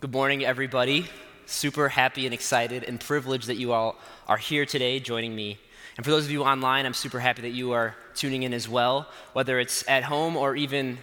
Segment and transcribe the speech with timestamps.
[0.00, 1.04] Good morning, everybody.
[1.44, 5.58] Super happy and excited and privileged that you all are here today joining me.
[5.98, 8.66] And for those of you online, I'm super happy that you are tuning in as
[8.66, 10.96] well, whether it's at home or even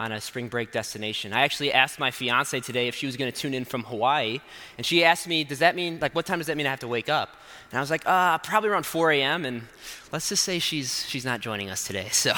[0.00, 1.34] on a spring break destination.
[1.34, 4.40] I actually asked my fiance today if she was going to tune in from Hawaii,
[4.78, 6.80] and she asked me, "Does that mean like what time does that mean I have
[6.80, 7.36] to wake up?"
[7.70, 9.68] And I was like, "Uh, probably around 4 a.m." And
[10.10, 12.32] let's just say she's she's not joining us today, so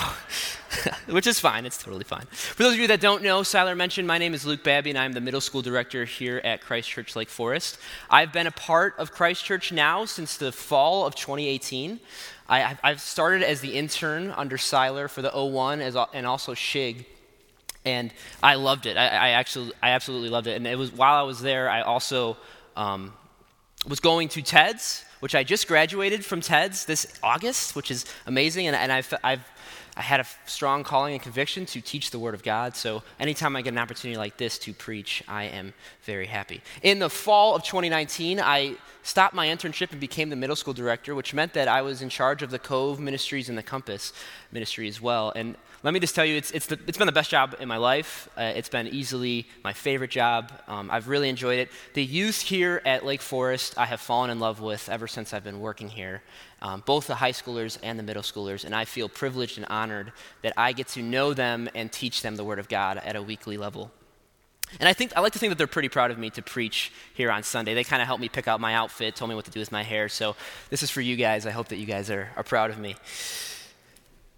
[1.06, 1.64] which is fine.
[1.64, 2.26] It's totally fine.
[2.32, 4.98] For those of you that don't know, Siler mentioned my name is Luke Babby, and
[4.98, 7.78] I'm the middle school director here at Christ Church Lake Forest.
[8.10, 12.00] I've been a part of Christ Church now since the fall of 2018.
[12.48, 17.06] I, have started as the intern under Siler for the 01 as, and also Shig
[17.84, 18.96] and I loved it.
[18.96, 20.56] I, I, actually, I absolutely loved it.
[20.56, 22.36] And it was while I was there, I also
[22.76, 23.12] um,
[23.86, 28.66] was going to TEDS, which I just graduated from TEDS this August, which is amazing.
[28.66, 29.44] And, and I've, I've
[29.96, 32.76] I had a strong calling and conviction to teach the Word of God.
[32.76, 36.62] So anytime I get an opportunity like this to preach, I am very happy.
[36.82, 41.14] In the fall of 2019, I stopped my internship and became the middle school director,
[41.14, 44.12] which meant that I was in charge of the Cove Ministries and the Compass
[44.52, 45.32] Ministry as well.
[45.34, 47.66] And let me just tell you, it's, it's, the, it's been the best job in
[47.66, 48.28] my life.
[48.36, 50.52] Uh, it's been easily my favorite job.
[50.68, 51.70] Um, I've really enjoyed it.
[51.94, 55.42] The youth here at Lake Forest, I have fallen in love with ever since I've
[55.42, 56.22] been working here,
[56.62, 58.64] um, both the high schoolers and the middle schoolers.
[58.64, 62.36] And I feel privileged and honored that I get to know them and teach them
[62.36, 63.90] the Word of God at a weekly level.
[64.80, 66.92] And I think I like to think that they're pretty proud of me to preach
[67.12, 67.74] here on Sunday.
[67.74, 69.72] They kind of helped me pick out my outfit, told me what to do with
[69.72, 70.08] my hair.
[70.08, 70.34] So
[70.70, 71.44] this is for you guys.
[71.44, 72.96] I hope that you guys are, are proud of me.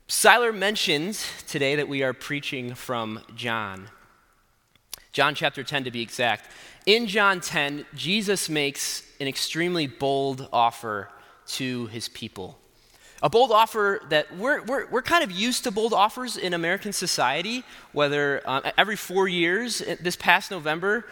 [0.09, 3.89] Siler mentioned today that we are preaching from John.
[5.13, 6.51] John chapter 10 to be exact.
[6.87, 11.09] In John 10, Jesus makes an extremely bold offer
[11.47, 12.59] to his people.
[13.23, 16.93] A bold offer that we're, we're, we're kind of used to bold offers in American
[16.93, 21.07] society, whether uh, every four years, this past November,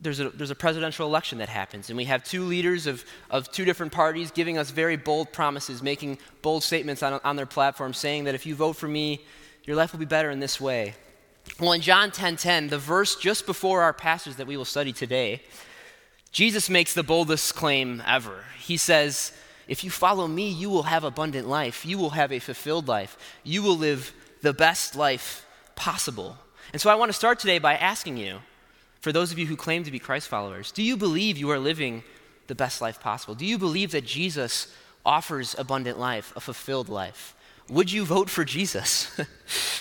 [0.00, 3.50] there's a, there's a presidential election that happens, and we have two leaders of, of
[3.50, 7.94] two different parties giving us very bold promises, making bold statements on, on their platform,
[7.94, 9.24] saying that if you vote for me,
[9.64, 10.94] your life will be better in this way.
[11.60, 14.64] Well, in John 10:10, 10, 10, the verse just before our passage that we will
[14.64, 15.42] study today,
[16.32, 18.44] Jesus makes the boldest claim ever.
[18.58, 19.32] He says,
[19.68, 21.86] If you follow me, you will have abundant life.
[21.86, 23.16] You will have a fulfilled life.
[23.42, 26.36] You will live the best life possible.
[26.72, 28.38] And so I want to start today by asking you,
[29.00, 31.58] for those of you who claim to be Christ followers, do you believe you are
[31.58, 32.02] living
[32.48, 33.34] the best life possible?
[33.34, 37.36] Do you believe that Jesus offers abundant life, a fulfilled life?
[37.68, 39.18] Would you vote for Jesus?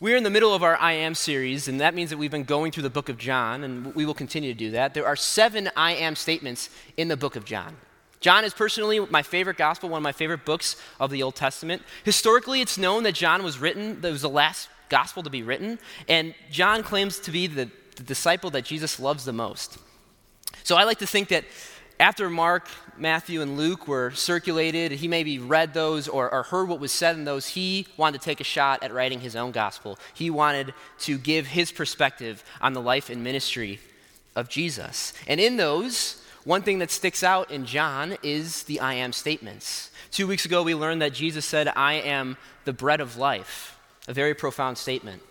[0.00, 2.44] We're in the middle of our I Am series, and that means that we've been
[2.44, 4.94] going through the book of John, and we will continue to do that.
[4.94, 7.76] There are seven I Am statements in the book of John.
[8.20, 11.82] John is personally my favorite gospel, one of my favorite books of the Old Testament.
[12.04, 15.80] Historically, it's known that John was written, that was the last gospel to be written.
[16.06, 19.78] And John claims to be the, the disciple that Jesus loves the most.
[20.62, 21.44] So I like to think that
[21.98, 22.68] after Mark,
[23.00, 27.16] Matthew, and Luke were circulated, he maybe read those or, or, heard what was said
[27.16, 29.98] in those, he wanted to take a shot at writing his own gospel.
[30.14, 33.80] He wanted to give his perspective on the life and ministry
[34.34, 35.12] of Jesus.
[35.26, 39.90] And in those, one thing that sticks out in John is the I am statements.
[40.10, 44.14] Two weeks ago, we learned that Jesus said, I am the bread of life a
[44.14, 45.22] very profound statement.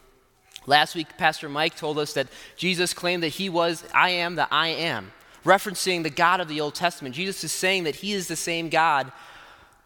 [0.67, 4.47] Last week, Pastor Mike told us that Jesus claimed that he was, I am the
[4.53, 5.11] I am,
[5.47, 7.15] referencing the God of the Old Testament.
[7.15, 9.11] Jesus is saying that he is the same God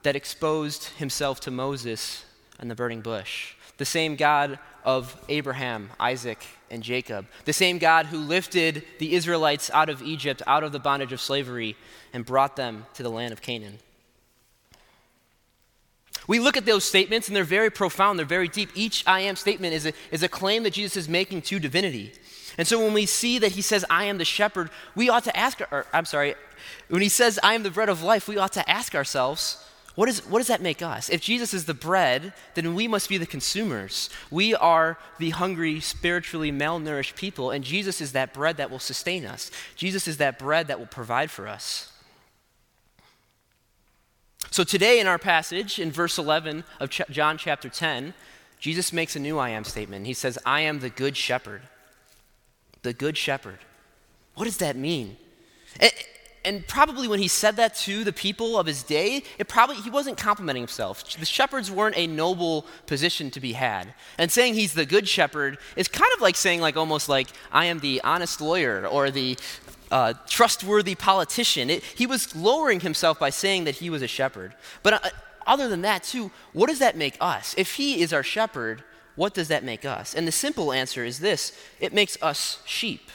[0.03, 2.25] that exposed himself to Moses
[2.59, 6.39] and the burning bush, the same God of Abraham, Isaac,
[6.72, 10.79] and Jacob, the same God who lifted the Israelites out of Egypt, out of the
[10.79, 11.75] bondage of slavery,
[12.11, 13.78] and brought them to the land of Canaan.
[16.28, 18.69] We look at those statements and they're very profound, they're very deep.
[18.73, 22.13] Each I am statement is a, is a claim that Jesus is making to divinity.
[22.57, 25.38] And so when we see that he says, I am the shepherd, we ought to
[25.38, 26.35] ask, or I'm sorry,
[26.89, 29.63] when he says, I am the bread of life, we ought to ask ourselves,
[29.95, 31.09] what, is, what does that make us?
[31.09, 34.09] If Jesus is the bread, then we must be the consumers.
[34.29, 39.26] We are the hungry, spiritually malnourished people, and Jesus is that bread that will sustain
[39.26, 39.52] us.
[39.76, 41.91] Jesus is that bread that will provide for us.
[44.49, 48.14] So today in our passage, in verse 11 of Ch- John chapter 10,
[48.59, 50.05] Jesus makes a new I am statement.
[50.05, 51.61] He says, I am the good shepherd.
[52.83, 53.59] The good shepherd.
[54.35, 55.17] What does that mean?
[55.79, 55.91] And,
[56.43, 59.89] and probably when he said that to the people of his day, it probably he
[59.89, 61.17] wasn't complimenting himself.
[61.17, 63.93] The shepherds weren't a noble position to be had.
[64.17, 67.66] And saying he's the good shepherd is kind of like saying like almost like I
[67.66, 69.37] am the honest lawyer or the
[69.91, 71.69] uh, trustworthy politician.
[71.69, 74.55] It, he was lowering himself by saying that he was a shepherd.
[74.81, 75.09] But uh,
[75.45, 77.53] other than that, too, what does that make us?
[77.57, 78.83] If he is our shepherd,
[79.16, 80.13] what does that make us?
[80.13, 83.09] And the simple answer is this it makes us sheep,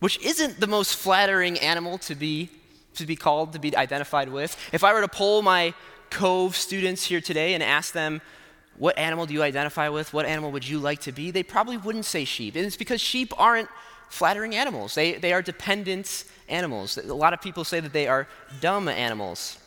[0.00, 2.50] which isn't the most flattering animal to be,
[2.94, 4.56] to be called, to be identified with.
[4.72, 5.74] If I were to poll my
[6.10, 8.20] Cove students here today and ask them,
[8.78, 10.12] what animal do you identify with?
[10.12, 11.30] What animal would you like to be?
[11.30, 12.56] They probably wouldn't say sheep.
[12.56, 13.68] And it's because sheep aren't
[14.08, 16.98] flattering animals, they, they are dependent animals.
[16.98, 18.26] A lot of people say that they are
[18.60, 19.59] dumb animals.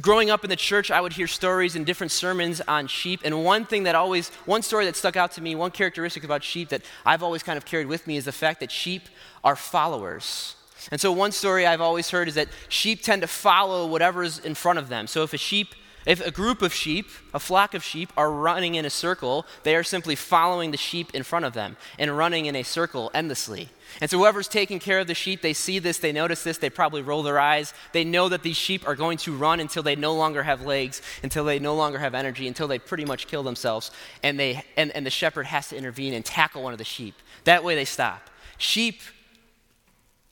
[0.00, 3.20] Growing up in the church, I would hear stories and different sermons on sheep.
[3.24, 6.42] And one thing that always, one story that stuck out to me, one characteristic about
[6.42, 9.02] sheep that I've always kind of carried with me is the fact that sheep
[9.44, 10.56] are followers.
[10.90, 14.54] And so, one story I've always heard is that sheep tend to follow whatever's in
[14.54, 15.06] front of them.
[15.06, 15.74] So, if a sheep
[16.04, 19.76] if a group of sheep, a flock of sheep, are running in a circle, they
[19.76, 23.68] are simply following the sheep in front of them and running in a circle endlessly.
[24.00, 26.70] And so, whoever's taking care of the sheep, they see this, they notice this, they
[26.70, 27.74] probably roll their eyes.
[27.92, 31.02] They know that these sheep are going to run until they no longer have legs,
[31.22, 33.90] until they no longer have energy, until they pretty much kill themselves.
[34.22, 37.14] And, they, and, and the shepherd has to intervene and tackle one of the sheep.
[37.44, 38.30] That way, they stop.
[38.58, 39.00] Sheep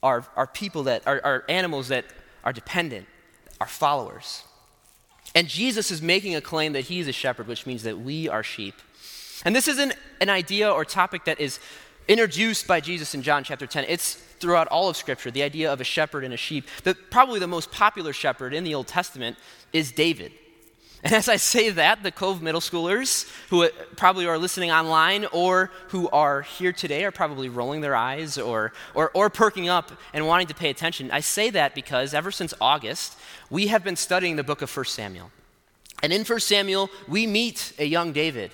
[0.03, 2.07] are, are people that are, are animals that
[2.45, 3.07] are dependent,
[3.61, 4.43] are followers.
[5.35, 8.43] And Jesus is making a claim that he's a shepherd, which means that we are
[8.43, 8.75] sheep.
[9.45, 11.61] And this isn't an idea or topic that is
[12.09, 13.85] introduced by Jesus in John chapter 10.
[13.89, 16.67] It's throughout all of Scripture, the idea of a shepherd and a sheep.
[16.83, 19.37] The, probably the most popular shepherd in the Old Testament
[19.73, 20.33] is David.
[21.05, 25.25] And as I say that, the Cove middle schoolers who uh, probably are listening online
[25.33, 29.93] or who are here today are probably rolling their eyes or, or, or perking up
[30.13, 31.11] and wanting to pay attention.
[31.11, 33.17] I say that because ever since August,
[33.49, 35.31] we have been studying the book of 1 Samuel.
[36.03, 38.51] And in 1 Samuel, we meet a young David.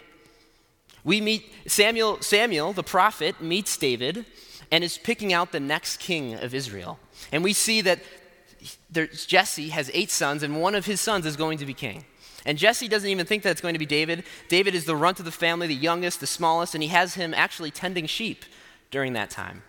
[1.02, 4.24] We meet Samuel, Samuel, the prophet, meets David
[4.70, 6.98] and is picking out the next king of Israel.
[7.32, 8.00] And we see that
[8.92, 12.04] Jesse has eight sons, and one of his sons is going to be king.
[12.46, 14.24] And Jesse doesn't even think that it's going to be David.
[14.48, 17.34] David is the runt of the family, the youngest, the smallest, and he has him
[17.34, 18.44] actually tending sheep
[18.90, 19.62] during that time.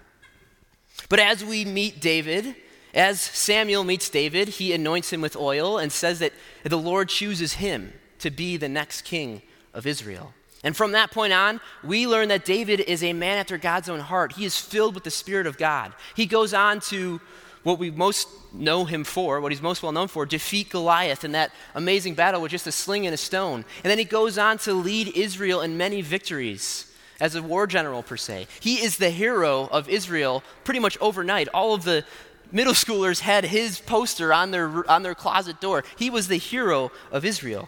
[1.09, 2.55] But as we meet David,
[2.93, 6.33] as Samuel meets David, he anoints him with oil and says that
[6.63, 9.41] the Lord chooses him to be the next king
[9.73, 10.33] of Israel.
[10.63, 13.99] And from that point on, we learn that David is a man after God's own
[13.99, 14.33] heart.
[14.33, 15.93] He is filled with the Spirit of God.
[16.15, 17.21] He goes on to
[17.67, 21.33] what we most know him for, what he's most well known for, defeat Goliath in
[21.33, 23.65] that amazing battle with just a sling and a stone.
[23.83, 28.03] And then he goes on to lead Israel in many victories as a war general,
[28.03, 28.47] per se.
[28.61, 31.49] He is the hero of Israel pretty much overnight.
[31.49, 32.05] All of the
[32.53, 35.83] middle schoolers had his poster on their, on their closet door.
[35.97, 37.67] He was the hero of Israel.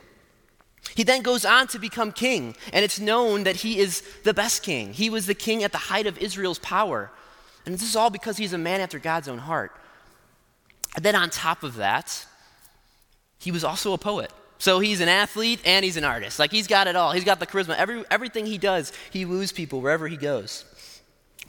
[0.95, 4.63] He then goes on to become king, and it's known that he is the best
[4.63, 4.93] king.
[4.93, 7.11] He was the king at the height of Israel's power.
[7.65, 9.73] And this is all because he's a man after God's own heart.
[10.95, 12.25] And then on top of that,
[13.39, 14.31] he was also a poet.
[14.57, 16.37] So he's an athlete and he's an artist.
[16.37, 17.13] Like he's got it all.
[17.13, 17.77] He's got the charisma.
[17.77, 20.65] Every, everything he does, he woos people wherever he goes.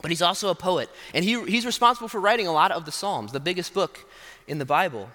[0.00, 0.88] But he's also a poet.
[1.12, 4.08] And he, he's responsible for writing a lot of the Psalms, the biggest book
[4.46, 5.10] in the Bible.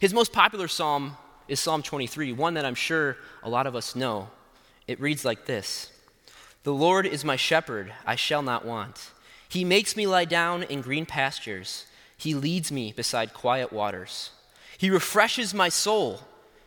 [0.00, 3.96] His most popular psalm is Psalm 23, one that I'm sure a lot of us
[3.96, 4.28] know.
[4.86, 5.92] It reads like this
[6.64, 9.10] The Lord is my shepherd, I shall not want.
[9.48, 11.86] He makes me lie down in green pastures.
[12.18, 14.30] He leads me beside quiet waters.
[14.76, 16.20] He refreshes my soul.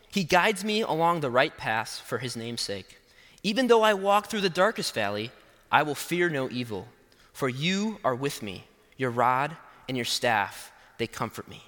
[0.09, 2.97] He guides me along the right path for his name's sake.
[3.43, 5.31] Even though I walk through the darkest valley,
[5.71, 6.87] I will fear no evil,
[7.33, 8.65] for you are with me.
[8.97, 9.55] Your rod
[9.87, 11.63] and your staff, they comfort me.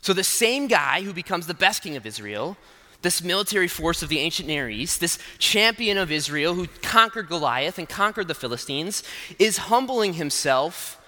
[0.00, 2.56] So, the same guy who becomes the best king of Israel,
[3.02, 7.78] this military force of the ancient Near East, this champion of Israel who conquered Goliath
[7.78, 9.02] and conquered the Philistines,
[9.38, 11.00] is humbling himself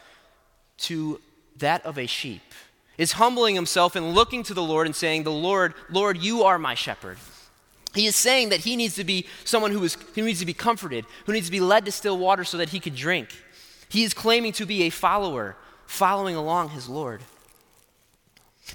[0.78, 1.20] to
[1.58, 2.42] that of a sheep,
[2.96, 6.58] is humbling himself and looking to the Lord and saying, The Lord, Lord, you are
[6.58, 7.18] my shepherd.
[7.94, 10.54] He is saying that he needs to be someone who, is, who needs to be
[10.54, 13.30] comforted, who needs to be led to still water so that he could drink.
[13.88, 17.22] He is claiming to be a follower, following along his Lord.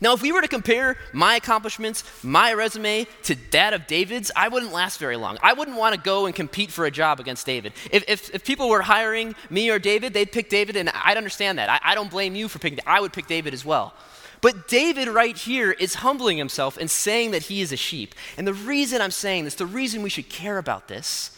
[0.02, 4.48] Now, if we were to compare my accomplishments, my resume, to that of David's, I
[4.48, 5.38] wouldn't last very long.
[5.42, 7.74] I wouldn't want to go and compete for a job against David.
[7.92, 11.58] If, if, if people were hiring me or David, they'd pick David, and I'd understand
[11.60, 11.70] that.
[11.70, 13.94] I, I don't blame you for picking I would pick David as well.
[14.42, 18.14] But David, right here, is humbling himself and saying that he is a sheep.
[18.38, 21.38] And the reason I'm saying this, the reason we should care about this,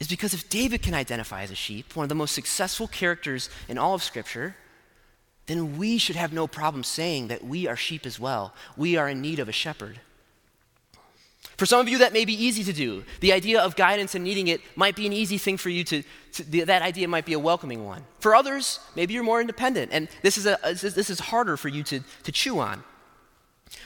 [0.00, 3.48] is because if David can identify as a sheep, one of the most successful characters
[3.68, 4.56] in all of Scripture,
[5.46, 8.54] then we should have no problem saying that we are sheep as well.
[8.76, 10.00] We are in need of a shepherd.
[11.56, 13.04] For some of you, that may be easy to do.
[13.20, 16.02] The idea of guidance and needing it might be an easy thing for you to,
[16.32, 18.04] to that idea might be a welcoming one.
[18.20, 21.82] For others, maybe you're more independent, and this is, a, this is harder for you
[21.84, 22.82] to, to chew on.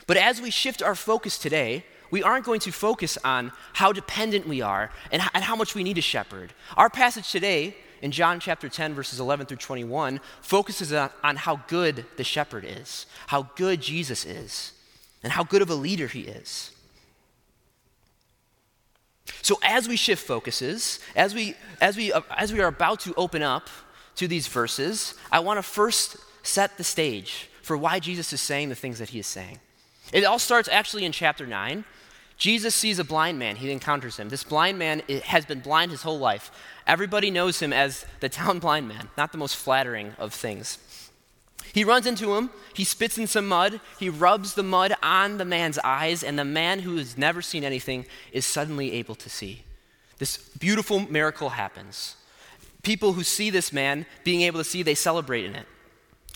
[0.06, 4.46] But as we shift our focus today we aren't going to focus on how dependent
[4.46, 6.52] we are and, and how much we need a shepherd.
[6.76, 11.60] Our passage today in John chapter 10, verses 11 through 21, focuses on, on how
[11.68, 14.72] good the shepherd is, how good Jesus is,
[15.22, 16.72] and how good of a leader he is.
[19.42, 23.14] So as we shift focuses, as we, as we, uh, as we are about to
[23.16, 23.68] open up
[24.16, 28.68] to these verses, I want to first set the stage for why Jesus is saying
[28.68, 29.58] the things that he is saying.
[30.12, 31.84] It all starts actually in chapter 9.
[32.36, 33.56] Jesus sees a blind man.
[33.56, 34.28] He encounters him.
[34.28, 36.50] This blind man has been blind his whole life.
[36.86, 40.78] Everybody knows him as the town blind man, not the most flattering of things.
[41.72, 45.44] He runs into him, he spits in some mud, he rubs the mud on the
[45.44, 49.64] man's eyes, and the man who has never seen anything is suddenly able to see.
[50.18, 52.16] This beautiful miracle happens.
[52.82, 55.66] People who see this man being able to see, they celebrate in it.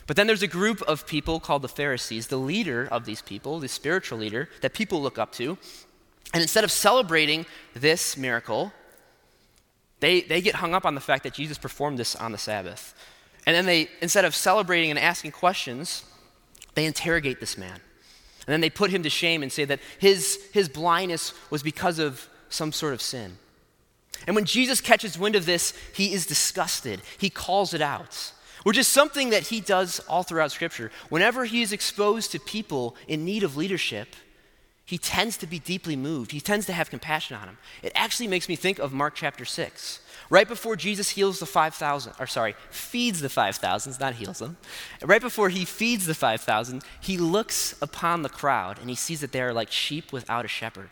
[0.06, 3.60] But then there's a group of people called the Pharisees, the leader of these people,
[3.60, 5.56] the spiritual leader that people look up to.
[6.32, 8.72] And instead of celebrating this miracle,
[10.00, 12.94] they, they get hung up on the fact that Jesus performed this on the Sabbath.
[13.46, 16.04] And then they, instead of celebrating and asking questions,
[16.74, 17.80] they interrogate this man.
[18.46, 21.98] And then they put him to shame and say that his, his blindness was because
[21.98, 23.38] of some sort of sin.
[24.26, 27.00] And when Jesus catches wind of this, he is disgusted.
[27.18, 28.32] He calls it out
[28.62, 30.90] which is something that he does all throughout Scripture.
[31.08, 34.14] Whenever he is exposed to people in need of leadership,
[34.90, 36.32] he tends to be deeply moved.
[36.32, 37.58] He tends to have compassion on them.
[37.80, 40.00] It actually makes me think of Mark chapter 6.
[40.30, 44.56] Right before Jesus heals the 5,000, or sorry, feeds the 5,000, not heals them.
[45.00, 49.30] Right before he feeds the 5,000, he looks upon the crowd and he sees that
[49.30, 50.88] they are like sheep without a shepherd.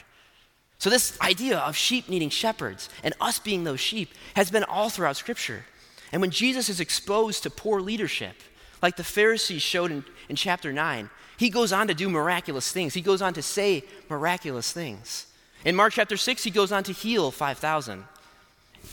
[0.79, 4.91] So, this idea of sheep needing shepherds and us being those sheep has been all
[4.91, 5.65] throughout Scripture.
[6.13, 8.37] And when Jesus is exposed to poor leadership,
[8.83, 12.95] like the Pharisees showed in, in chapter 9, he goes on to do miraculous things.
[12.95, 15.27] He goes on to say miraculous things.
[15.65, 18.05] In Mark chapter 6, he goes on to heal 5,000.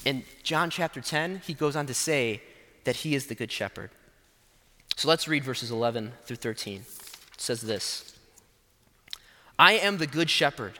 [0.06, 2.42] In John chapter 10, he goes on to say
[2.84, 3.92] that he is the good shepherd.
[4.96, 6.82] So let's read verses 11 through 13.
[7.34, 8.14] It says this
[9.58, 10.80] I am the good shepherd.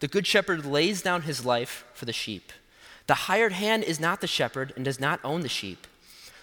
[0.00, 2.52] The good shepherd lays down his life for the sheep.
[3.06, 5.86] The hired hand is not the shepherd and does not own the sheep.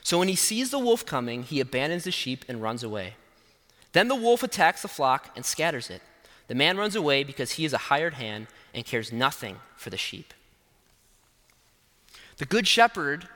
[0.03, 3.15] So when he sees the wolf coming, he abandons the sheep and runs away.
[3.93, 6.01] Then the wolf attacks the flock and scatters it.
[6.47, 9.97] The man runs away because he is a hired hand and cares nothing for the
[9.97, 10.33] sheep.
[12.37, 13.27] The good shepherd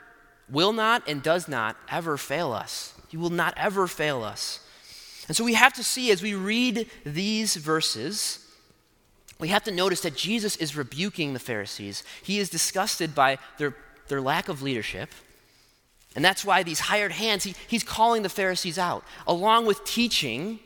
[0.49, 2.93] will not and does not ever fail us.
[3.07, 4.59] He will not ever fail us.
[5.27, 8.47] And so we have to see as we read these verses
[9.39, 12.03] we have to notice that Jesus is rebuking the Pharisees.
[12.23, 13.75] He is disgusted by their,
[14.07, 15.09] their lack of leadership.
[16.17, 20.57] And that's why these hired hands, he, he's calling the Pharisees out, along with teaching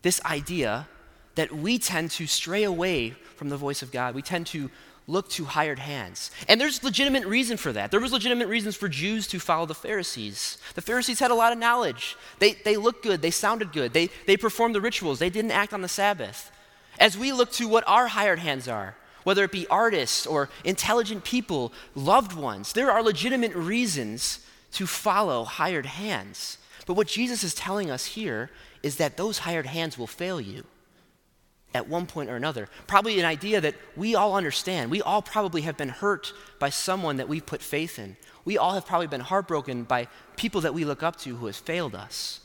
[0.00, 0.88] this idea
[1.34, 4.14] that we tend to stray away from the voice of God.
[4.14, 4.70] We tend to
[5.06, 6.30] look to hired hands.
[6.48, 7.90] And there's legitimate reason for that.
[7.90, 10.56] There was legitimate reasons for Jews to follow the Pharisees.
[10.74, 12.16] The Pharisees had a lot of knowledge.
[12.38, 15.74] They, they looked good, they sounded good, they, they performed the rituals, they didn't act
[15.74, 16.50] on the Sabbath.
[16.98, 21.22] As we look to what our hired hands are, whether it be artists or intelligent
[21.22, 24.40] people, loved ones, there are legitimate reasons
[24.76, 26.58] to follow hired hands.
[26.84, 28.50] But what Jesus is telling us here
[28.82, 30.64] is that those hired hands will fail you
[31.74, 32.68] at one point or another.
[32.86, 34.90] Probably an idea that we all understand.
[34.90, 38.16] We all probably have been hurt by someone that we've put faith in.
[38.44, 41.58] We all have probably been heartbroken by people that we look up to who has
[41.58, 42.40] failed us.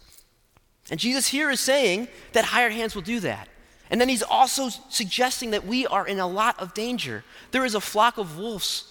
[0.90, 3.50] And Jesus here is saying that hired hands will do that.
[3.90, 7.26] And then he's also suggesting that we are in a lot of danger.
[7.52, 8.91] There is a flock of wolves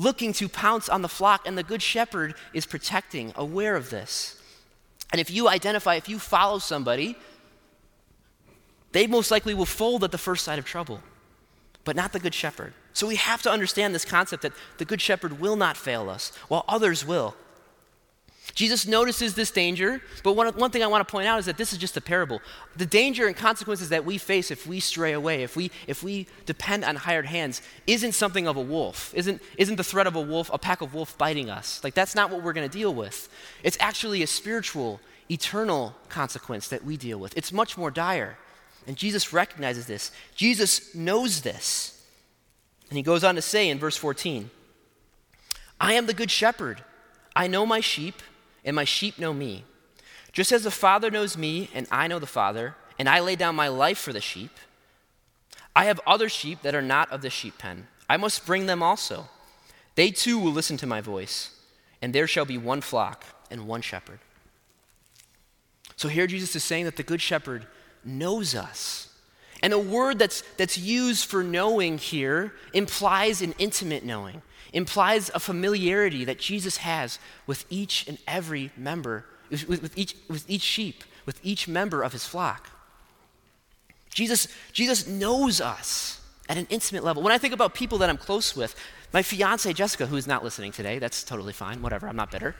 [0.00, 4.40] looking to pounce on the flock, and the good shepherd is protecting, aware of this.
[5.12, 7.16] And if you identify, if you follow somebody,
[8.92, 11.00] they most likely will fold at the first sight of trouble,
[11.84, 12.72] but not the good shepherd.
[12.94, 16.32] So we have to understand this concept that the good shepherd will not fail us,
[16.48, 17.36] while others will.
[18.54, 21.56] Jesus notices this danger, but one, one thing I want to point out is that
[21.56, 22.40] this is just a parable.
[22.76, 26.26] The danger and consequences that we face if we stray away, if we, if we
[26.46, 30.20] depend on hired hands, isn't something of a wolf, isn't, isn't the threat of a
[30.20, 31.82] wolf, a pack of wolves biting us.
[31.84, 33.28] Like, that's not what we're going to deal with.
[33.62, 37.36] It's actually a spiritual, eternal consequence that we deal with.
[37.36, 38.36] It's much more dire.
[38.86, 40.10] And Jesus recognizes this.
[40.34, 41.96] Jesus knows this.
[42.88, 44.50] And he goes on to say in verse 14
[45.80, 46.84] I am the good shepherd.
[47.34, 48.16] I know my sheep
[48.64, 49.64] and my sheep know me.
[50.32, 53.54] Just as the Father knows me, and I know the Father, and I lay down
[53.54, 54.50] my life for the sheep,
[55.74, 57.86] I have other sheep that are not of the sheep pen.
[58.08, 59.28] I must bring them also.
[59.94, 61.50] They too will listen to my voice,
[62.02, 64.18] and there shall be one flock and one shepherd.
[65.96, 67.66] So here Jesus is saying that the good shepherd
[68.04, 69.08] knows us.
[69.62, 74.40] And the word that's, that's used for knowing here implies an intimate knowing,
[74.72, 80.48] implies a familiarity that Jesus has with each and every member, with, with, each, with
[80.48, 82.70] each sheep, with each member of his flock.
[84.12, 87.22] Jesus, Jesus knows us at an intimate level.
[87.22, 88.74] When I think about people that I'm close with,
[89.12, 92.54] my fiance Jessica, who is not listening today, that's totally fine, whatever, I'm not bitter.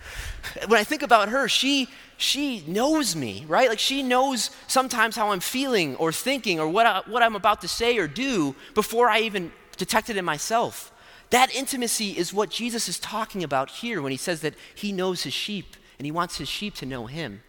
[0.67, 3.69] When I think about her, she she knows me, right?
[3.69, 7.63] Like she knows sometimes how I'm feeling or thinking or what, I, what I'm about
[7.63, 10.93] to say or do before I even detect it in myself.
[11.31, 15.23] That intimacy is what Jesus is talking about here when he says that he knows
[15.23, 17.43] his sheep and he wants his sheep to know him.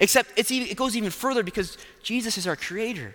[0.00, 3.14] Except it goes even further because Jesus is our creator.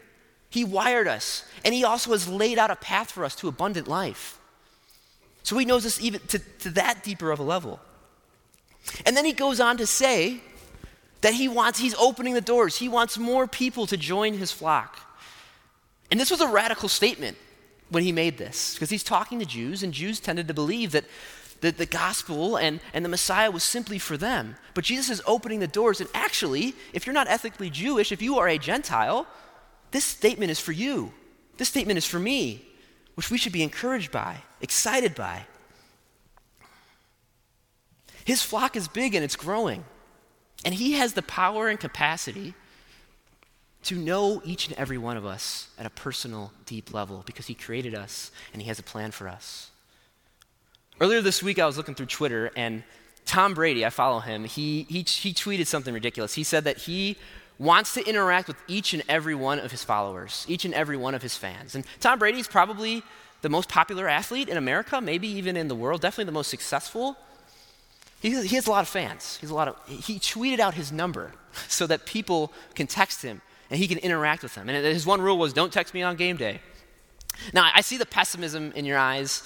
[0.50, 3.88] He wired us, and he also has laid out a path for us to abundant
[3.88, 4.40] life.
[5.42, 7.80] So he knows us even to, to that deeper of a level.
[9.06, 10.42] And then he goes on to say
[11.22, 12.78] that he wants, he's opening the doors.
[12.78, 15.00] He wants more people to join his flock.
[16.12, 17.38] And this was a radical statement
[17.94, 21.06] when he made this, because he's talking to Jews, and Jews tended to believe that
[21.62, 24.58] the, the gospel and, and the Messiah was simply for them.
[24.74, 28.38] But Jesus is opening the doors, and actually, if you're not ethically Jewish, if you
[28.40, 29.28] are a Gentile,
[29.92, 31.14] this statement is for you.
[31.58, 32.66] This statement is for me
[33.16, 35.46] which we should be encouraged by, excited by.
[38.26, 39.86] His flock is big and it's growing.
[40.66, 42.56] And he has the power and capacity
[43.84, 47.54] to know each and every one of us at a personal, deep level because he
[47.54, 49.70] created us and he has a plan for us.
[51.02, 52.84] Earlier this week, I was looking through Twitter and
[53.26, 56.34] Tom Brady, I follow him, he, he, he tweeted something ridiculous.
[56.34, 57.18] He said that he
[57.58, 61.16] wants to interact with each and every one of his followers, each and every one
[61.16, 61.76] of his fans.
[61.76, 63.04] And Tom Brady is probably
[63.42, 67.18] the most popular athlete in America, maybe even in the world, definitely the most successful.
[68.22, 69.38] He, he has a lot of fans.
[69.40, 71.34] He's a lot of, he tweeted out his number
[71.68, 73.42] so that people can text him
[73.74, 74.70] and he can interact with them.
[74.70, 76.62] And his one rule was don't text me on game day.
[77.54, 79.42] Now, I see the pessimism in your eyes.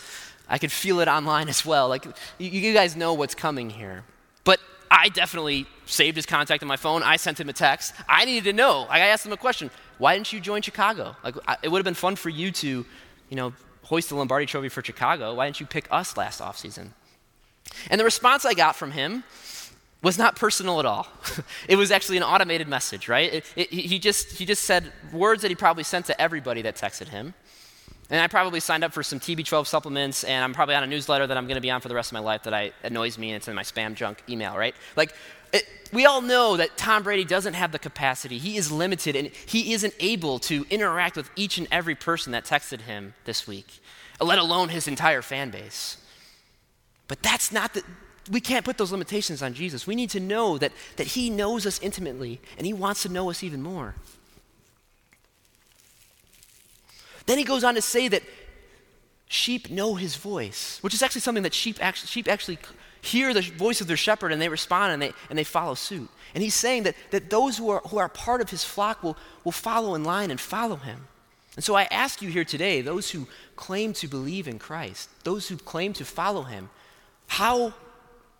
[0.49, 1.87] I could feel it online as well.
[1.87, 2.03] Like,
[2.37, 4.03] you, you guys know what's coming here.
[4.43, 4.59] But
[4.91, 7.03] I definitely saved his contact on my phone.
[7.03, 7.93] I sent him a text.
[8.09, 8.85] I needed to know.
[8.89, 9.71] I asked him a question.
[9.97, 11.15] Why didn't you join Chicago?
[11.23, 12.85] Like, it would have been fun for you to,
[13.29, 15.35] you know, hoist the Lombardi Trophy for Chicago.
[15.35, 16.89] Why didn't you pick us last offseason?
[17.89, 19.23] And the response I got from him
[20.03, 21.07] was not personal at all.
[21.67, 23.33] it was actually an automated message, right?
[23.33, 26.75] It, it, he, just, he just said words that he probably sent to everybody that
[26.75, 27.33] texted him.
[28.09, 31.27] And I probably signed up for some TB12 supplements, and I'm probably on a newsletter
[31.27, 33.17] that I'm going to be on for the rest of my life that I, annoys
[33.17, 34.73] me, and it's in my spam junk email, right?
[34.95, 35.13] Like,
[35.51, 38.37] it, we all know that Tom Brady doesn't have the capacity.
[38.37, 42.45] He is limited, and he isn't able to interact with each and every person that
[42.45, 43.79] texted him this week,
[44.21, 45.97] let alone his entire fan base.
[47.09, 47.83] But that's not the,
[48.29, 49.87] we can't put those limitations on Jesus.
[49.87, 53.29] We need to know that, that he knows us intimately, and he wants to know
[53.29, 53.95] us even more.
[57.25, 58.23] Then he goes on to say that
[59.27, 62.57] sheep know his voice, which is actually something that sheep actually, sheep actually
[63.01, 66.09] hear the voice of their shepherd and they respond and they, and they follow suit.
[66.33, 69.17] And he's saying that, that those who are, who are part of his flock will,
[69.43, 71.07] will follow in line and follow him.
[71.55, 75.47] And so I ask you here today, those who claim to believe in Christ, those
[75.47, 76.69] who claim to follow him,
[77.27, 77.73] how,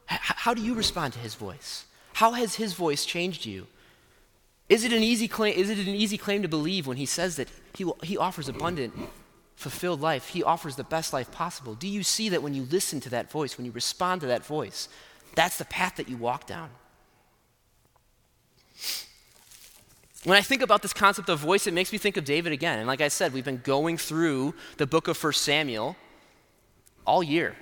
[0.07, 1.85] how do you respond to his voice?
[2.13, 3.67] How has his voice changed you?
[4.69, 7.35] Is it an easy claim, is it an easy claim to believe when he says
[7.37, 8.93] that he, will, he offers abundant,
[9.55, 10.29] fulfilled life?
[10.29, 11.73] He offers the best life possible.
[11.73, 14.45] Do you see that when you listen to that voice, when you respond to that
[14.45, 14.89] voice,
[15.35, 16.69] that's the path that you walk down?
[20.23, 22.79] When I think about this concept of voice, it makes me think of David again.
[22.79, 25.95] And like I said, we've been going through the book of 1 Samuel
[27.05, 27.55] all year.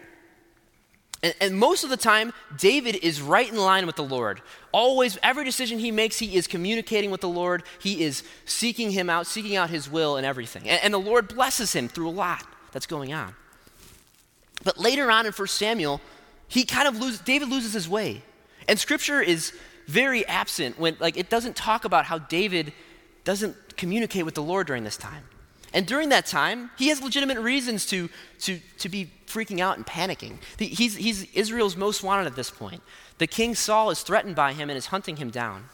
[1.23, 4.41] And, and, most of the time, David is right in line with the Lord.
[4.71, 7.63] Always, every decision he makes, he is communicating with the Lord.
[7.79, 10.67] He is seeking him out, seeking out his will and everything.
[10.69, 13.33] And, and the Lord blesses him through a lot that's going on.
[14.63, 16.01] But later on in 1 Samuel,
[16.47, 18.21] he kind of loses, David loses his way.
[18.67, 19.53] And scripture is
[19.87, 22.73] very absent when, like, it doesn't talk about how David
[23.23, 25.23] doesn't communicate with the Lord during this time.
[25.75, 28.09] And during that time, he has legitimate reasons to,
[28.39, 30.37] to, to be freaking out and panicking.
[30.57, 32.81] He's, he's Israel's most wanted at this point.
[33.17, 35.65] The king Saul is threatened by him and is hunting him down.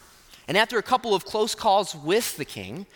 [0.47, 2.87] And after a couple of close calls with the king,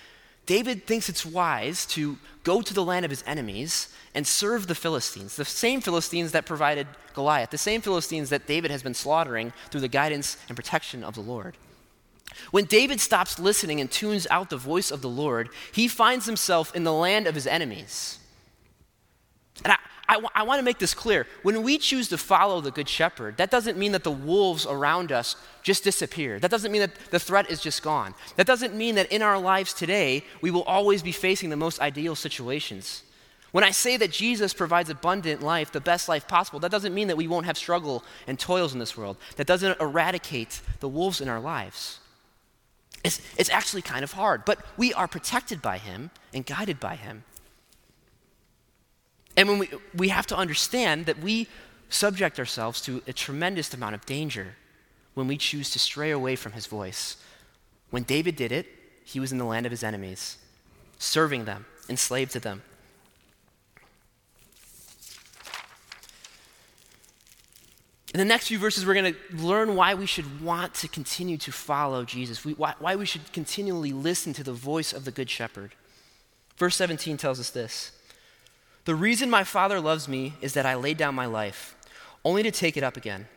[0.47, 4.73] David thinks it's wise to go to the land of his enemies and serve the
[4.73, 9.53] Philistines, the same Philistines that provided Goliath, the same Philistines that David has been slaughtering
[9.69, 11.55] through the guidance and protection of the Lord.
[12.51, 16.75] When David stops listening and tunes out the voice of the Lord, he finds himself
[16.75, 18.19] in the land of his enemies.
[19.63, 21.25] And I, I, I want to make this clear.
[21.43, 25.11] When we choose to follow the Good Shepherd, that doesn't mean that the wolves around
[25.11, 26.39] us just disappear.
[26.39, 28.13] That doesn't mean that the threat is just gone.
[28.35, 31.79] That doesn't mean that in our lives today, we will always be facing the most
[31.79, 33.03] ideal situations.
[33.51, 37.07] When I say that Jesus provides abundant life, the best life possible, that doesn't mean
[37.07, 39.15] that we won't have struggle and toils in this world.
[39.37, 41.99] That doesn't eradicate the wolves in our lives.
[43.05, 46.95] It's, it's actually kind of hard, but we are protected by Him and guided by
[46.95, 47.23] Him.
[49.37, 51.47] And when we, we have to understand that we
[51.87, 54.55] subject ourselves to a tremendous amount of danger
[55.13, 57.17] when we choose to stray away from his voice.
[57.91, 58.65] When David did it,
[59.03, 60.37] he was in the land of his enemies,
[60.97, 62.63] serving them, enslaved to them.
[68.15, 71.35] In the next few verses, we're going to learn why we should want to continue
[71.39, 75.11] to follow Jesus, we, why, why we should continually listen to the voice of the
[75.11, 75.75] Good Shepherd.
[76.55, 77.91] Verse 17 tells us this
[78.85, 81.75] the reason my Father loves me is that I laid down my life,
[82.23, 83.27] only to take it up again.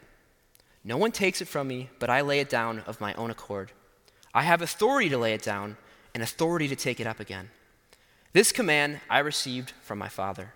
[0.85, 3.73] No one takes it from me, but I lay it down of my own accord.
[4.33, 5.77] I have authority to lay it down
[6.15, 7.51] and authority to take it up again.
[8.33, 10.55] This command I received from my Father.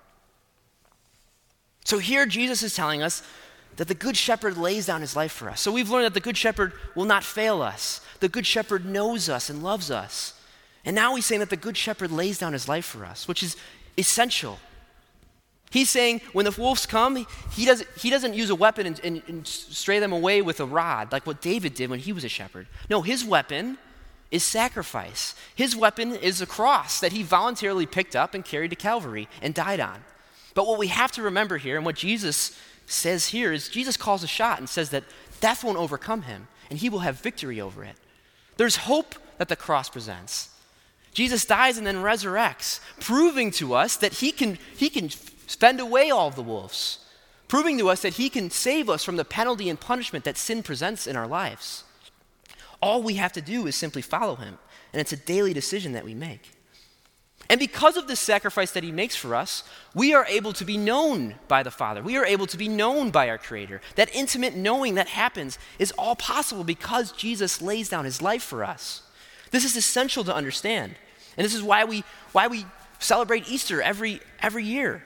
[1.84, 3.24] So here Jesus is telling us
[3.76, 5.60] that the Good Shepherd lays down his life for us.
[5.60, 8.00] So we've learned that the Good Shepherd will not fail us.
[8.20, 10.34] The Good Shepherd knows us and loves us.
[10.84, 13.42] And now he's saying that the Good Shepherd lays down his life for us, which
[13.42, 13.56] is
[13.96, 14.58] essential
[15.72, 19.22] He's saying when the wolves come, he doesn't, he doesn't use a weapon and, and,
[19.26, 22.28] and, stray them away with a rod like what David did when he was a
[22.28, 22.66] shepherd.
[22.90, 23.78] No, his weapon
[24.30, 25.34] is sacrifice.
[25.54, 29.54] His weapon is a cross that he voluntarily picked up and carried to Calvary and
[29.54, 30.04] died on.
[30.52, 32.54] But what we have to remember here, and what Jesus
[32.92, 35.04] says here, is Jesus calls a shot and says that
[35.40, 37.96] death won't overcome him and he will have victory over it.
[38.56, 40.50] There's hope that the cross presents.
[41.12, 45.10] Jesus dies and then resurrects, proving to us that he can, he can
[45.56, 46.98] fend away all the wolves,
[47.48, 50.62] proving to us that He can save us from the penalty and punishment that sin
[50.62, 51.84] presents in our lives.
[52.80, 54.58] All we have to do is simply follow Him,
[54.92, 56.52] and it's a daily decision that we make.
[57.52, 59.62] And because of this sacrifice that He makes for us,
[59.94, 62.02] we are able to be known by the Father.
[62.02, 63.82] We are able to be known by our Creator.
[63.96, 68.64] That intimate knowing that happens is all possible because Jesus lays down His life for
[68.64, 69.02] us.
[69.50, 70.94] This is essential to understand.
[71.36, 72.64] And this is why we, why we
[72.98, 75.02] celebrate Easter every, every year.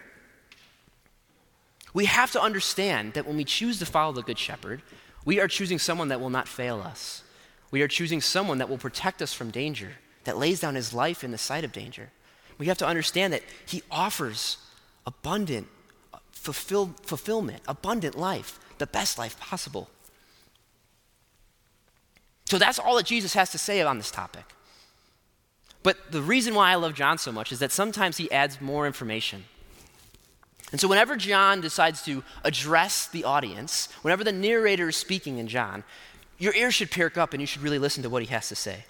[1.93, 4.83] We have to understand that when we choose to follow the Good Shepherd,
[5.25, 7.25] we are choosing someone that will not fail us.
[7.73, 11.25] We are choosing someone that will protect us from danger, that lays down his life
[11.25, 12.13] in the sight of danger.
[12.59, 14.59] We have to understand that he offers
[15.07, 15.69] abundant
[16.13, 19.89] uh, fulfilled, fulfillment, abundant life, the best life possible.
[22.47, 24.45] So that's all that Jesus has to say on this topic.
[25.83, 28.87] But the reason why I love John so much is that sometimes he adds more
[28.87, 29.45] information.
[30.73, 35.47] And so, whenever John decides to address the audience, whenever the narrator is speaking in
[35.47, 35.85] John,
[36.39, 38.57] your ears should perk up and you should really listen to what he has to
[38.57, 38.85] say.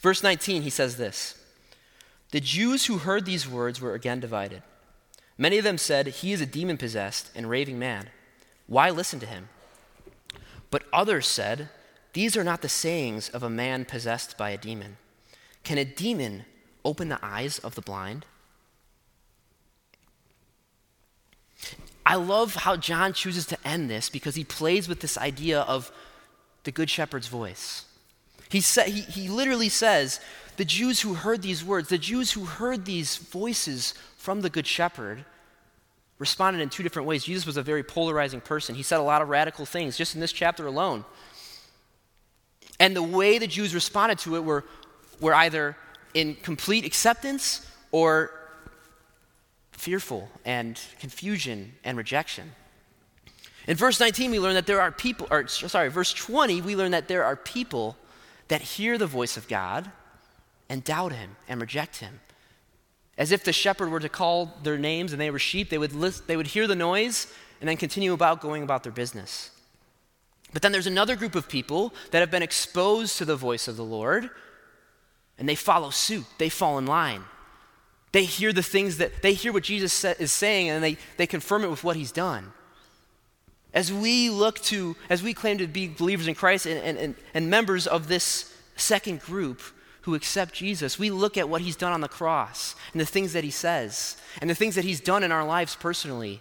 [0.00, 1.37] Verse 19, he says this
[2.30, 4.62] The Jews who heard these words were again divided.
[5.38, 8.10] Many of them said, He is a demon possessed and raving man.
[8.66, 9.48] Why listen to him?
[10.70, 11.70] But others said,
[12.12, 14.98] These are not the sayings of a man possessed by a demon.
[15.64, 16.44] Can a demon
[16.84, 18.26] open the eyes of the blind?
[22.04, 25.92] I love how John chooses to end this because he plays with this idea of
[26.64, 27.84] the Good Shepherd's voice.
[28.48, 30.20] He, sa- he, he literally says,
[30.58, 34.66] the Jews who heard these words, the Jews who heard these voices from the Good
[34.66, 35.24] Shepherd,
[36.18, 37.22] responded in two different ways.
[37.22, 38.74] Jesus was a very polarizing person.
[38.74, 41.04] He said a lot of radical things just in this chapter alone.
[42.80, 44.64] And the way the Jews responded to it were,
[45.20, 45.76] were either
[46.12, 48.32] in complete acceptance or
[49.70, 52.50] fearful and confusion and rejection.
[53.68, 56.90] In verse 19, we learn that there are people, or sorry, verse 20, we learn
[56.90, 57.96] that there are people
[58.48, 59.92] that hear the voice of God
[60.68, 62.20] and doubt him and reject him.
[63.16, 65.92] As if the shepherd were to call their names and they were sheep, they would,
[65.92, 67.26] list, they would hear the noise
[67.60, 69.50] and then continue about going about their business.
[70.52, 73.76] But then there's another group of people that have been exposed to the voice of
[73.76, 74.30] the Lord
[75.38, 77.22] and they follow suit, they fall in line.
[78.12, 81.64] They hear the things that, they hear what Jesus is saying and they, they confirm
[81.64, 82.52] it with what he's done.
[83.74, 87.50] As we look to, as we claim to be believers in Christ and, and, and
[87.50, 89.60] members of this second group
[90.08, 93.34] who accept Jesus, we look at what he's done on the cross and the things
[93.34, 96.40] that he says and the things that he's done in our lives personally.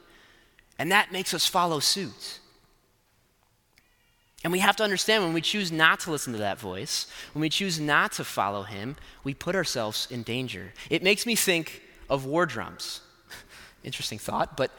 [0.79, 2.39] And that makes us follow suit.
[4.45, 7.41] And we have to understand when we choose not to listen to that voice, when
[7.41, 10.71] we choose not to follow him, we put ourselves in danger.
[10.89, 13.01] It makes me think of war drums.
[13.83, 14.55] interesting thought.
[14.55, 14.71] But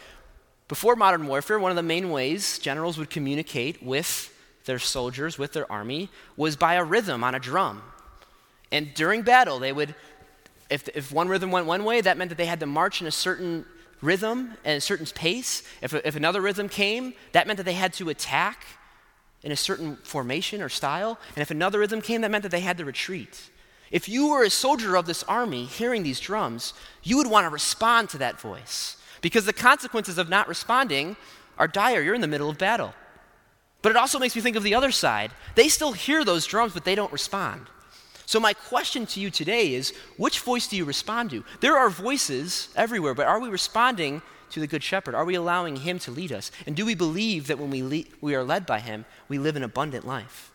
[0.66, 5.52] before modern warfare, one of the main ways generals would communicate with their soldiers, with
[5.52, 7.82] their army, was by a rhythm on a drum.
[8.70, 9.94] And during battle, they would,
[10.70, 13.06] if, if one rhythm went one way, that meant that they had to march in
[13.06, 13.64] a certain
[14.00, 15.62] rhythm and a certain pace.
[15.82, 18.66] If, if another rhythm came, that meant that they had to attack
[19.42, 21.18] in a certain formation or style.
[21.34, 23.50] And if another rhythm came, that meant that they had to retreat.
[23.90, 27.50] If you were a soldier of this army hearing these drums, you would want to
[27.50, 31.16] respond to that voice because the consequences of not responding
[31.56, 32.02] are dire.
[32.02, 32.94] You're in the middle of battle.
[33.80, 35.30] But it also makes me think of the other side.
[35.54, 37.66] They still hear those drums, but they don't respond.
[38.28, 41.42] So, my question to you today is which voice do you respond to?
[41.62, 45.14] There are voices everywhere, but are we responding to the Good Shepherd?
[45.14, 46.52] Are we allowing Him to lead us?
[46.66, 49.62] And do we believe that when we, we are led by Him, we live an
[49.62, 50.52] abundant life?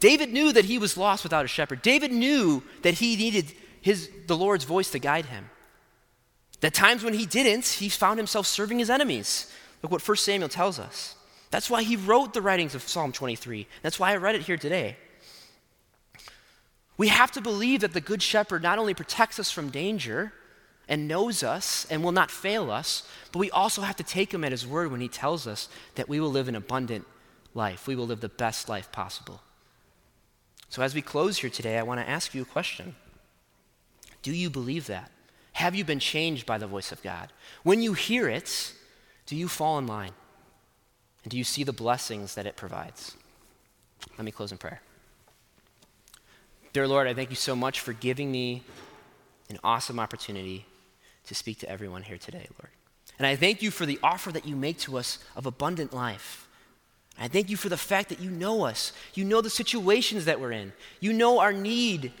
[0.00, 1.80] David knew that he was lost without a shepherd.
[1.80, 5.48] David knew that he needed his, the Lord's voice to guide him.
[6.60, 9.50] That times when he didn't, he found himself serving his enemies.
[9.82, 11.16] Look what 1 Samuel tells us.
[11.54, 13.68] That's why he wrote the writings of Psalm 23.
[13.80, 14.96] That's why I read it here today.
[16.96, 20.32] We have to believe that the Good Shepherd not only protects us from danger
[20.88, 24.42] and knows us and will not fail us, but we also have to take him
[24.42, 27.06] at his word when he tells us that we will live an abundant
[27.54, 27.86] life.
[27.86, 29.40] We will live the best life possible.
[30.70, 32.96] So, as we close here today, I want to ask you a question
[34.22, 35.12] Do you believe that?
[35.52, 37.32] Have you been changed by the voice of God?
[37.62, 38.74] When you hear it,
[39.26, 40.14] do you fall in line?
[41.24, 43.16] And do you see the blessings that it provides?
[44.16, 44.80] Let me close in prayer.
[46.72, 48.62] Dear Lord, I thank you so much for giving me
[49.48, 50.66] an awesome opportunity
[51.26, 52.70] to speak to everyone here today, Lord.
[53.18, 56.48] And I thank you for the offer that you make to us of abundant life.
[57.18, 58.92] I thank you for the fact that you know us.
[59.14, 60.72] You know the situations that we're in.
[61.00, 62.12] You know our need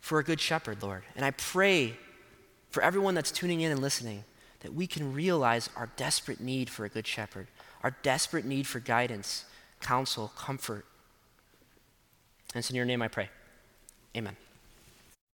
[0.00, 1.04] for a good shepherd, Lord.
[1.14, 1.96] And I pray
[2.70, 4.24] for everyone that's tuning in and listening
[4.60, 7.46] that we can realize our desperate need for a good shepherd,
[7.82, 9.44] our desperate need for guidance,
[9.80, 10.84] counsel, comfort.
[12.54, 13.30] And it's in your name I pray.
[14.16, 14.36] Amen.